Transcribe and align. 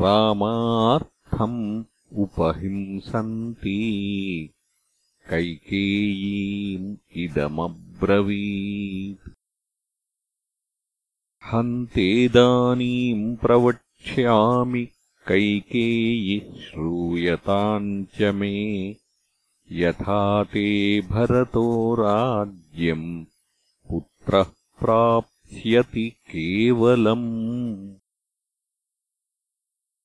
रामार्थम् 0.00 1.84
उपहिंसन्ती। 2.12 3.80
कैकेयीम् 5.30 6.96
इदमब्रवीत्। 7.16 9.30
हन्तेदानीम् 11.44 13.36
प्रवक्ष्यामि 13.36 14.88
कैकेयि 15.28 16.40
श्रूयताम् 16.40 18.04
च 18.04 18.22
मे 18.22 18.96
यथा 19.72 20.44
ते 20.44 21.00
भरतो 21.00 21.94
राज्यम् 21.94 23.24
पुत्रः 23.88 24.46
प्राप्स्यति 24.80 26.10
केवलम्। 26.10 27.94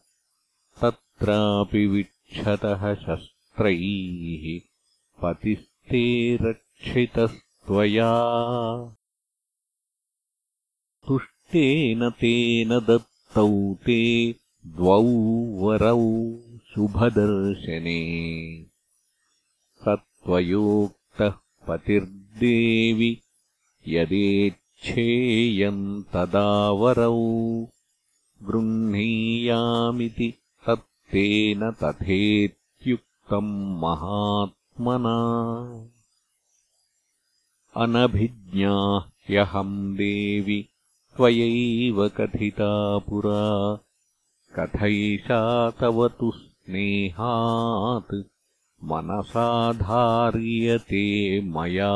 तत्रापि 0.80 1.86
विक्षतः 1.86 2.94
शस्त्रैः। 2.94 4.60
पतिस्ते 5.22 6.36
रक्षितस्त्वया। 6.36 8.12
तुष्टेन 11.06 12.10
तेन 12.10 12.68
दत्तौ 12.68 13.74
ते 13.74 14.34
द्वौ 14.66 15.66
वरौ 15.66 16.02
शुभदर्शने। 16.74 18.00
स 19.74 19.84
त्वयोक्तमब्रवीद् 19.88 20.48
युक्तः 20.48 21.34
पतिर्देवि 21.68 23.20
यदेच्छेयम् 23.88 26.02
तदावरौ। 26.02 27.66
गृह्णीयामिति 28.42 30.34
तत्तेन 30.66 31.70
तथेत्युक्तम् 31.70 33.80
महात्मना। 33.80 35.16
अनभिज्ञा 37.76 39.10
ह्यहम् 39.28 39.96
देवि 39.96 40.68
त्वयैव 41.16 42.08
कथिता 42.08 42.98
पुरा। 42.98 43.78
कथैषा 44.58 45.70
तव 45.70 46.08
तु 46.08 46.32
स्नेहात् 46.66 48.12
मनसाधार्यते 48.90 51.00
मया 51.54 51.94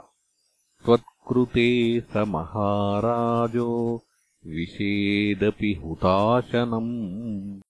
त्वत्कृते 0.85 2.01
स 2.01 2.17
महाराजो 2.17 4.01
विषेदपि 4.47 5.81
हुताशनम्। 5.85 7.61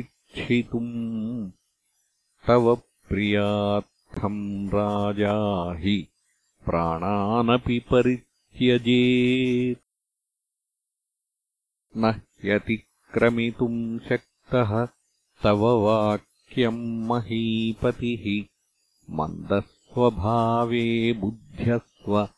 तव 2.47 2.75
प्रियार्थम् 2.75 4.67
राजा 4.67 5.73
हि 5.79 6.09
प्राणानपि 6.65 7.79
परित्यजेत्। 7.79 9.79
न 11.97 12.05
ह्यतिक्रमितुम् 12.05 13.99
शक्तः 13.99 14.87
तव 15.43 15.85
वाक्यम् 15.85 17.07
महीपतिः। 17.07 18.45
मन्दस्वभावे 19.09 21.13
बुद्ध्यस्व 21.13 22.29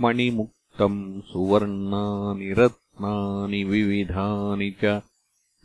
मणिमुक्तम् 0.00 1.22
सुवर्णानि 1.22 2.52
रत्नानि 2.52 3.64
विविधानि 3.64 4.70
च 4.70 4.84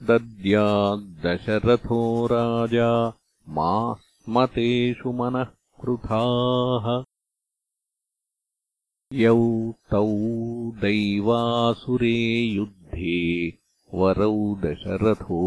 दद्याद्दशरथो 0.08 2.02
राजा 2.32 2.92
मा 3.56 3.72
स्मतेषु 3.94 5.12
मनः 5.12 5.48
कृथाः 5.82 6.86
यौ 9.14 9.42
तौ 9.92 10.06
दैवासुरे 10.84 12.16
युद्धे 12.40 13.20
वरौ 13.94 14.56
दशरथो 14.64 15.42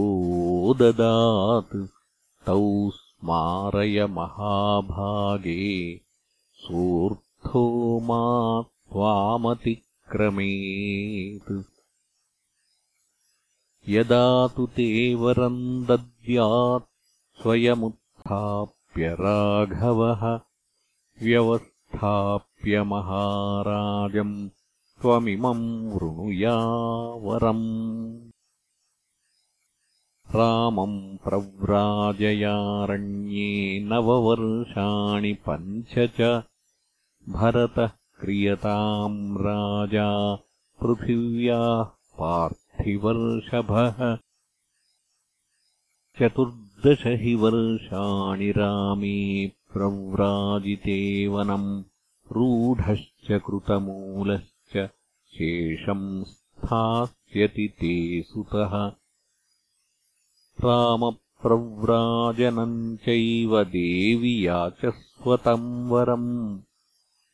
ददात्। 0.80 1.74
तौ 2.46 2.64
स्मारय 2.90 4.06
महाभागे 4.06 5.62
सोऽर्थो 6.64 7.64
मा 8.08 8.24
त्वामतिक्रमेत् 8.62 11.52
यदा 13.92 14.24
तु 14.56 14.64
ते 14.76 14.86
वरम् 15.22 15.60
दद्यात् 15.88 16.88
स्वयमुत्थाप्य 17.42 19.08
राघवः 19.20 20.22
व्यवस्थाप्य 21.24 22.82
महाराजम् 22.92 24.34
त्वमिमम् 25.02 25.64
वृणुयावरम् 25.94 27.66
रामम् 30.36 30.98
प्रव्राजयारण्ये 31.24 32.28
नववर्षाणि 33.90 35.32
पञ्च 35.48 35.92
च 36.18 36.30
भरतः 37.36 37.92
क्रियताम् 38.20 39.20
राजा 39.46 40.08
पृथिव्याः 40.82 41.90
पार्थिवर्षभः 42.82 44.18
चतुर्दश 46.18 47.06
हि 47.06 47.34
वर्षाणि 47.34 48.50
रामे 48.50 49.46
प्रव्राजिते 49.46 51.26
वनम् 51.26 51.82
रूढश्च 52.32 53.26
कृतमूलश्च 53.26 54.90
शेषम् 55.28 56.24
स्थास्यति 56.24 57.68
ते 57.68 58.22
सुतः। 58.22 58.92
रामप्रव्राजनम् 60.64 62.96
चैव 62.96 63.64
देवि 63.64 64.46
याचस्वतम् 64.46 65.90
वरम्। 65.90 66.60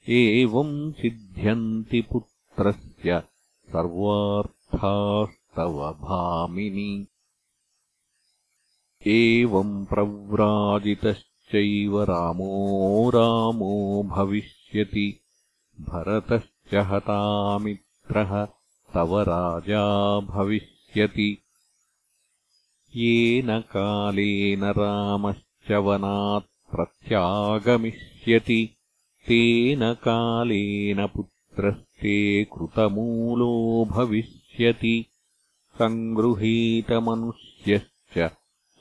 एवम् 0.08 0.92
सिद्ध्यन्ति 0.92 2.00
पुत्रस्य 2.00 3.22
सर्वार्थास्तव 4.74 5.92
भामिनि 5.92 7.06
एवम् 9.06 9.86
प्रव्राजितश्चैव 9.86 12.02
रामो 12.02 13.10
रामो 13.10 14.02
भविष्यति। 14.02 15.20
भरतश्च 15.80 16.74
हतामित्रः 16.74 18.48
तव 18.94 19.20
राजा 19.20 20.20
भविष्यति। 20.20 21.38
येन 22.96 23.60
कालेन 23.60 24.64
रामश्च 24.64 25.72
वनात् 25.72 26.70
प्रत्यागमिष्यति। 26.70 28.70
तेन 29.26 29.94
कालेन 29.94 31.06
पुत्रस्ते 31.06 32.44
कृतमूलो 32.44 33.86
भविष्यति 33.90 34.47
सङ्गृहीतमनुष्यश्च 35.78 38.30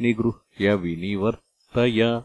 निगृह्य 0.00 0.74
विनिवर्तय 0.74 2.22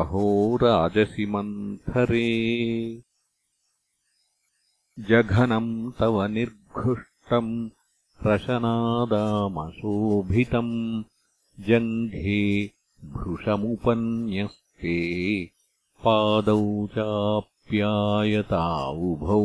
अहो 0.00 0.26
राजसि 0.62 1.26
मन्थरे 1.34 2.30
जघनम् 5.08 5.72
तव 5.98 6.16
निर्घुष्टम् 6.36 7.52
रशनादामशोभितम् 8.24 11.04
जङ्घे 11.60 12.70
भृशमुपन्यस्ते 13.04 14.96
पादौ 16.04 16.86
चाप्यायतावुभौ। 16.86 19.42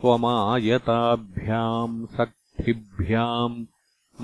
त्वमायताभ्याम् 0.00 2.06
सक्थिभ्याम् 2.06 3.64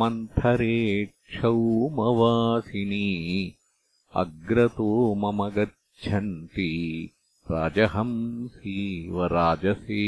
मन्थरे 0.00 1.06
क्षौमवासिनी 1.06 3.08
अग्रतो 4.14 5.14
मम 5.14 5.48
गच्छन्ति 5.48 7.10
राजहंसीव 7.50 9.24
राजसे 9.24 10.02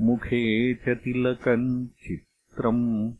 मुखे 0.00 0.74
च 0.74 0.88
तिलकम् 0.88 1.86
चित्रम् 1.86 3.12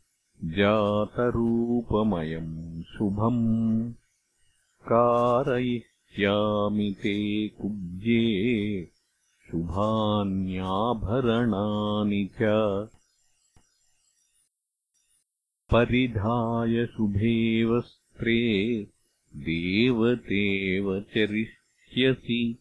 जातरूपमयम् 0.44 2.82
शुभम्। 2.82 3.94
कारयिष्यामि 4.88 6.92
ते 6.92 7.48
कुब्जे 7.48 8.22
शुभान्याभरणानि 9.52 12.24
च। 12.24 12.28
परिधाय 15.72 16.86
शुभे 16.86 17.64
वस्त्रे 17.64 18.86
देवतेव 19.36 21.00
चरिष्यसि। 21.00 22.58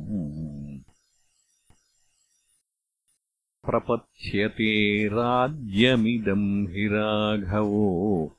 प्रपत्स्यते 3.66 5.06
राज्यमिदम् 5.08 6.66
हि 6.68 6.88
राघवो। 6.92 8.32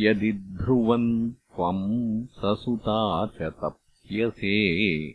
यदि 0.00 0.32
ध्रुवम् 0.32 1.30
त्वम् 1.30 2.26
ससुता 2.26 3.26
च 3.26 3.42
तप्स्यसे। 3.42 5.10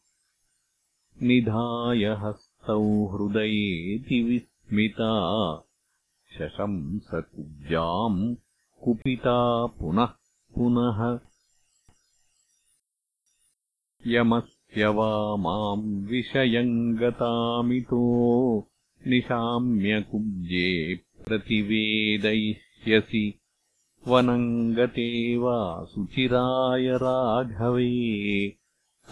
निधाय 1.21 2.05
हस्तौ 2.05 3.07
हृदयेति 3.07 4.23
विस्मिता। 4.23 5.63
शशंसकुब्जाम् 6.37 8.35
कुपिता 8.83 9.65
पुनः 9.65 10.13
पुनः 10.55 11.19
यमस्य 14.07 14.87
वा 14.87 15.35
माम् 15.35 16.07
विषयम् 16.07 16.97
गतामितो 16.97 18.03
निशाम्यकुब्जे 19.07 20.99
प्रतिवेदयिष्यसि 21.27 23.39
वनम् 24.07 24.75
गते 24.75 25.37
वा 25.37 25.83
सुचिराय 25.83 26.87
राघवे 26.87 28.57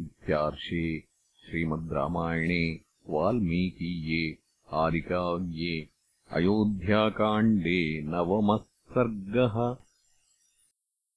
इत्यार्षे 0.00 1.00
श्रीमद् 1.44 1.92
रामायणे 1.92 2.80
वाल्मीकीये 3.10 4.36
आदिकाव्ये 4.68 5.88
अयोध्याकाण्डे 6.30 8.02
नवमः 8.04 8.58
सर्गः 8.94 9.56